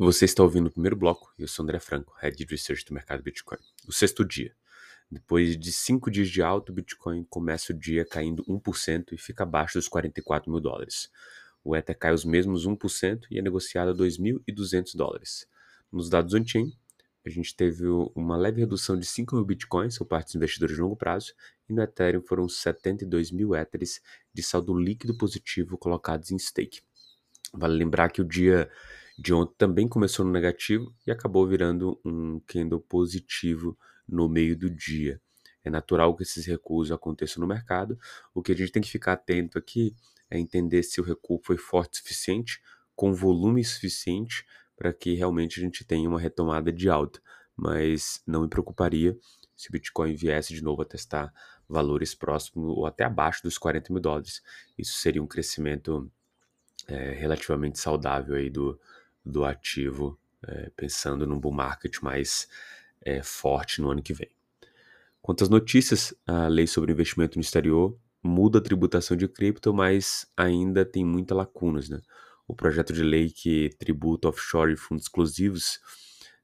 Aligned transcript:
Você 0.00 0.26
está 0.26 0.44
ouvindo 0.44 0.68
o 0.68 0.70
primeiro 0.70 0.94
bloco, 0.94 1.34
eu 1.36 1.48
sou 1.48 1.64
André 1.64 1.80
Franco, 1.80 2.14
Head 2.20 2.36
de 2.36 2.44
Research 2.44 2.84
do 2.84 2.94
mercado 2.94 3.20
Bitcoin. 3.20 3.58
O 3.84 3.92
sexto 3.92 4.24
dia. 4.24 4.54
Depois 5.10 5.58
de 5.58 5.72
cinco 5.72 6.08
dias 6.08 6.28
de 6.28 6.40
alto, 6.40 6.70
o 6.70 6.72
Bitcoin 6.72 7.24
começa 7.24 7.72
o 7.72 7.76
dia 7.76 8.04
caindo 8.04 8.44
1% 8.44 9.06
e 9.10 9.18
fica 9.18 9.42
abaixo 9.42 9.76
dos 9.76 9.88
44 9.88 10.48
mil 10.52 10.60
dólares. 10.60 11.10
O 11.64 11.74
Ether 11.74 11.98
cai 11.98 12.14
os 12.14 12.24
mesmos 12.24 12.64
1% 12.64 13.22
e 13.28 13.40
é 13.40 13.42
negociado 13.42 13.90
a 13.90 13.92
2.200 13.92 14.94
dólares. 14.94 15.48
Nos 15.90 16.08
dados 16.08 16.32
on-chain, 16.32 16.72
a 17.26 17.28
gente 17.28 17.56
teve 17.56 17.84
uma 18.14 18.36
leve 18.36 18.60
redução 18.60 18.96
de 18.96 19.04
5 19.04 19.34
mil 19.34 19.44
bitcoins 19.44 19.98
por 19.98 20.04
parte 20.04 20.26
dos 20.26 20.36
investidores 20.36 20.76
de 20.76 20.80
longo 20.80 20.94
prazo, 20.94 21.34
e 21.68 21.72
no 21.72 21.82
Ethereum 21.82 22.22
foram 22.22 22.48
72 22.48 23.32
mil 23.32 23.52
Ethers 23.52 24.00
de 24.32 24.44
saldo 24.44 24.78
líquido 24.78 25.18
positivo 25.18 25.76
colocados 25.76 26.30
em 26.30 26.38
stake. 26.38 26.82
Vale 27.52 27.76
lembrar 27.76 28.12
que 28.12 28.20
o 28.20 28.24
dia 28.24 28.70
de 29.18 29.34
ontem 29.34 29.54
também 29.58 29.88
começou 29.88 30.24
no 30.24 30.30
negativo 30.30 30.94
e 31.04 31.10
acabou 31.10 31.44
virando 31.44 32.00
um 32.04 32.38
candle 32.46 32.80
positivo 32.80 33.76
no 34.08 34.28
meio 34.28 34.56
do 34.56 34.70
dia. 34.70 35.20
É 35.64 35.68
natural 35.68 36.16
que 36.16 36.22
esses 36.22 36.46
recuos 36.46 36.92
aconteçam 36.92 37.40
no 37.40 37.46
mercado. 37.46 37.98
O 38.32 38.40
que 38.40 38.52
a 38.52 38.54
gente 38.54 38.70
tem 38.70 38.80
que 38.80 38.88
ficar 38.88 39.14
atento 39.14 39.58
aqui 39.58 39.94
é 40.30 40.38
entender 40.38 40.84
se 40.84 41.00
o 41.00 41.04
recuo 41.04 41.40
foi 41.42 41.56
forte 41.56 41.94
o 41.94 41.96
suficiente, 41.98 42.62
com 42.94 43.12
volume 43.12 43.64
suficiente, 43.64 44.46
para 44.76 44.92
que 44.92 45.14
realmente 45.14 45.58
a 45.58 45.62
gente 45.62 45.84
tenha 45.84 46.08
uma 46.08 46.20
retomada 46.20 46.72
de 46.72 46.88
alta. 46.88 47.20
Mas 47.56 48.22
não 48.24 48.42
me 48.42 48.48
preocuparia 48.48 49.18
se 49.56 49.68
o 49.68 49.72
Bitcoin 49.72 50.14
viesse 50.14 50.54
de 50.54 50.62
novo 50.62 50.82
a 50.82 50.84
testar 50.84 51.32
valores 51.68 52.14
próximos 52.14 52.68
ou 52.68 52.86
até 52.86 53.02
abaixo 53.02 53.42
dos 53.42 53.58
40 53.58 53.92
mil 53.92 54.00
dólares. 54.00 54.40
Isso 54.78 54.94
seria 54.94 55.20
um 55.20 55.26
crescimento 55.26 56.08
é, 56.86 57.10
relativamente 57.10 57.80
saudável 57.80 58.36
aí 58.36 58.48
do, 58.48 58.80
do 59.24 59.44
ativo, 59.44 60.18
é, 60.46 60.70
pensando 60.76 61.26
num 61.26 61.38
bull 61.38 61.52
market 61.52 62.00
mais 62.02 62.48
é, 63.02 63.22
forte 63.22 63.80
no 63.80 63.90
ano 63.90 64.02
que 64.02 64.12
vem. 64.12 64.30
Quanto 65.20 65.42
às 65.44 65.50
notícias, 65.50 66.14
a 66.26 66.48
lei 66.48 66.66
sobre 66.66 66.92
investimento 66.92 67.36
no 67.36 67.42
exterior 67.42 67.98
muda 68.22 68.58
a 68.58 68.62
tributação 68.62 69.16
de 69.16 69.28
cripto, 69.28 69.72
mas 69.74 70.26
ainda 70.36 70.84
tem 70.84 71.04
muitas 71.04 71.36
lacunas. 71.36 71.88
Né? 71.88 72.00
O 72.46 72.54
projeto 72.54 72.92
de 72.92 73.02
lei 73.02 73.30
que 73.30 73.70
tributa 73.78 74.28
offshore 74.28 74.72
e 74.72 74.76
fundos 74.76 75.04
exclusivos 75.04 75.80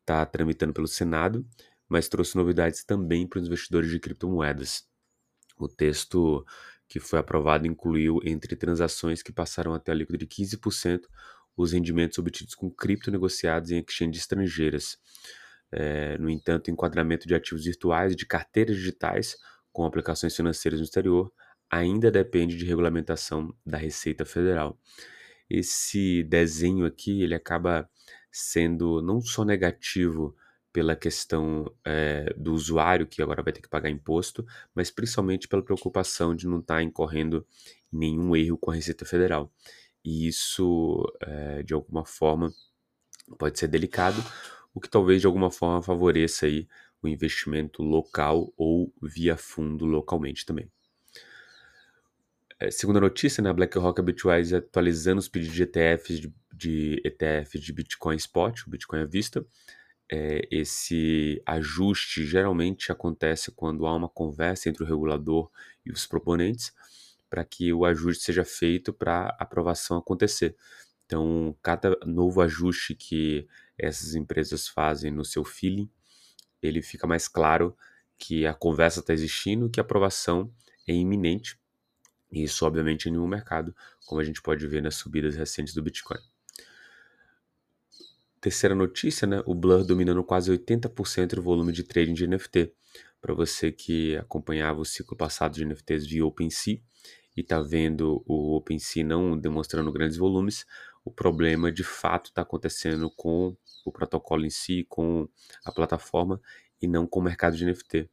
está 0.00 0.24
tramitando 0.26 0.72
pelo 0.72 0.86
Senado, 0.86 1.46
mas 1.88 2.08
trouxe 2.08 2.36
novidades 2.36 2.84
também 2.84 3.26
para 3.26 3.40
os 3.40 3.46
investidores 3.46 3.90
de 3.90 3.98
criptomoedas. 3.98 4.86
O 5.58 5.68
texto 5.68 6.44
que 6.88 7.00
foi 7.00 7.18
aprovado 7.18 7.66
incluiu, 7.66 8.20
entre 8.22 8.54
transações 8.54 9.22
que 9.22 9.32
passaram 9.32 9.74
até 9.74 9.90
a 9.90 9.94
líquida 9.94 10.18
de 10.18 10.26
15%, 10.26 11.02
os 11.56 11.72
rendimentos 11.72 12.18
obtidos 12.18 12.54
com 12.54 12.70
cripto 12.70 13.10
negociados 13.10 13.70
em 13.70 13.82
exchanges 13.86 14.22
estrangeiras. 14.22 14.98
É, 15.72 16.16
no 16.18 16.30
entanto, 16.30 16.70
enquadramento 16.70 17.26
de 17.26 17.34
ativos 17.34 17.64
virtuais 17.64 18.12
e 18.12 18.16
de 18.16 18.26
carteiras 18.26 18.76
digitais 18.76 19.36
com 19.72 19.84
aplicações 19.84 20.34
financeiras 20.34 20.78
no 20.78 20.84
exterior 20.84 21.32
ainda 21.70 22.10
depende 22.10 22.56
de 22.56 22.64
regulamentação 22.64 23.54
da 23.64 23.76
Receita 23.76 24.24
Federal. 24.24 24.78
Esse 25.50 26.22
desenho 26.24 26.86
aqui 26.86 27.22
ele 27.22 27.34
acaba 27.34 27.88
sendo 28.30 29.00
não 29.02 29.20
só 29.20 29.44
negativo 29.44 30.36
pela 30.72 30.94
questão 30.94 31.72
é, 31.84 32.34
do 32.36 32.52
usuário 32.52 33.06
que 33.06 33.22
agora 33.22 33.42
vai 33.42 33.52
ter 33.52 33.62
que 33.62 33.68
pagar 33.68 33.88
imposto, 33.88 34.44
mas 34.74 34.90
principalmente 34.90 35.48
pela 35.48 35.62
preocupação 35.62 36.34
de 36.34 36.46
não 36.46 36.60
estar 36.60 36.76
tá 36.76 36.82
incorrendo 36.82 37.46
em 37.92 37.98
nenhum 37.98 38.36
erro 38.36 38.58
com 38.58 38.70
a 38.70 38.74
Receita 38.74 39.04
Federal 39.04 39.50
e 40.06 40.28
isso, 40.28 41.04
é, 41.20 41.64
de 41.64 41.74
alguma 41.74 42.06
forma, 42.06 42.54
pode 43.36 43.58
ser 43.58 43.66
delicado, 43.66 44.22
o 44.72 44.80
que 44.80 44.88
talvez 44.88 45.20
de 45.20 45.26
alguma 45.26 45.50
forma 45.50 45.82
favoreça 45.82 46.46
aí 46.46 46.68
o 47.02 47.08
investimento 47.08 47.82
local 47.82 48.52
ou 48.56 48.94
via 49.02 49.36
fundo 49.36 49.84
localmente 49.84 50.46
também. 50.46 50.70
É, 52.60 52.70
segunda 52.70 53.00
notícia, 53.00 53.42
né, 53.42 53.50
a 53.50 53.52
BlackRock 53.52 54.00
Bitwise 54.00 54.54
atualizando 54.54 55.18
os 55.18 55.28
pedidos 55.28 55.56
de 55.56 55.64
ETFs 55.64 56.20
de, 56.20 56.32
de 56.54 57.02
de 57.60 57.72
Bitcoin 57.72 58.16
Spot, 58.16 58.62
o 58.64 58.70
Bitcoin 58.70 59.00
à 59.00 59.06
vista. 59.06 59.44
É, 60.10 60.46
esse 60.52 61.42
ajuste 61.44 62.24
geralmente 62.24 62.92
acontece 62.92 63.50
quando 63.50 63.86
há 63.86 63.94
uma 63.94 64.08
conversa 64.08 64.68
entre 64.68 64.84
o 64.84 64.86
regulador 64.86 65.50
e 65.84 65.90
os 65.90 66.06
proponentes 66.06 66.72
para 67.36 67.44
que 67.44 67.70
o 67.70 67.84
ajuste 67.84 68.24
seja 68.24 68.46
feito 68.46 68.94
para 68.94 69.26
a 69.26 69.42
aprovação 69.42 69.98
acontecer. 69.98 70.56
Então, 71.04 71.54
cada 71.62 71.94
novo 72.06 72.40
ajuste 72.40 72.94
que 72.94 73.46
essas 73.76 74.14
empresas 74.14 74.66
fazem 74.66 75.10
no 75.10 75.22
seu 75.22 75.44
feeling, 75.44 75.86
ele 76.62 76.80
fica 76.80 77.06
mais 77.06 77.28
claro 77.28 77.76
que 78.16 78.46
a 78.46 78.54
conversa 78.54 79.00
está 79.00 79.12
existindo, 79.12 79.68
que 79.68 79.78
a 79.78 79.82
aprovação 79.82 80.50
é 80.88 80.94
iminente. 80.94 81.60
E 82.32 82.42
isso, 82.42 82.64
obviamente, 82.64 83.10
em 83.10 83.12
nenhum 83.12 83.26
mercado, 83.26 83.76
como 84.06 84.18
a 84.18 84.24
gente 84.24 84.40
pode 84.40 84.66
ver 84.66 84.82
nas 84.82 84.94
subidas 84.94 85.36
recentes 85.36 85.74
do 85.74 85.82
Bitcoin. 85.82 86.18
Terceira 88.40 88.74
notícia, 88.74 89.26
né? 89.26 89.42
O 89.44 89.54
Blur 89.54 89.84
dominando 89.84 90.24
quase 90.24 90.50
80% 90.50 91.34
do 91.34 91.42
volume 91.42 91.70
de 91.70 91.82
trading 91.82 92.14
de 92.14 92.26
NFT. 92.26 92.72
Para 93.20 93.34
você 93.34 93.70
que 93.70 94.16
acompanhava 94.16 94.80
o 94.80 94.86
ciclo 94.86 95.14
passado 95.14 95.54
de 95.54 95.66
NFTs 95.66 96.06
via 96.06 96.24
OpenSea, 96.24 96.80
e 97.36 97.40
está 97.42 97.60
vendo 97.60 98.22
o 98.26 98.56
OpenSea 98.56 99.04
não 99.04 99.38
demonstrando 99.38 99.92
grandes 99.92 100.16
volumes, 100.16 100.64
o 101.04 101.10
problema 101.10 101.70
de 101.70 101.84
fato 101.84 102.26
está 102.26 102.42
acontecendo 102.42 103.10
com 103.10 103.56
o 103.84 103.92
protocolo 103.92 104.44
em 104.44 104.50
si, 104.50 104.84
com 104.88 105.28
a 105.64 105.70
plataforma 105.70 106.40
e 106.80 106.88
não 106.88 107.06
com 107.06 107.20
o 107.20 107.22
mercado 107.22 107.56
de 107.56 107.64
NFT. 107.64 108.08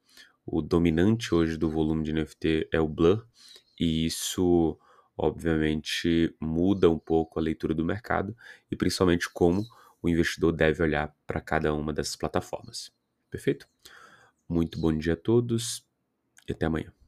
O 0.46 0.62
dominante 0.62 1.34
hoje 1.34 1.58
do 1.58 1.70
volume 1.70 2.04
de 2.04 2.14
NFT 2.14 2.70
é 2.72 2.80
o 2.80 2.88
Blur 2.88 3.26
e 3.80 4.06
isso 4.06 4.78
obviamente 5.18 6.36
muda 6.40 6.90
um 6.90 7.00
pouco 7.00 7.40
a 7.40 7.42
leitura 7.42 7.74
do 7.74 7.86
mercado 7.86 8.36
e 8.70 8.76
principalmente 8.76 9.30
como 9.32 9.66
o 10.02 10.10
investidor 10.10 10.52
deve 10.52 10.84
olhar 10.84 11.16
para 11.26 11.40
cada 11.40 11.74
uma 11.74 11.94
dessas 11.94 12.16
plataformas. 12.16 12.92
Perfeito? 13.30 13.68
Muito 14.48 14.80
bom 14.80 14.96
dia 14.96 15.14
a 15.14 15.18
todos 15.18 15.86
e 16.48 16.52
até 16.52 16.66
amanhã. 16.66 17.03